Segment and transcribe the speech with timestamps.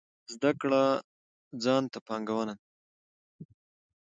[0.33, 0.83] زده کړه
[1.63, 2.55] ځان ته پانګونه ده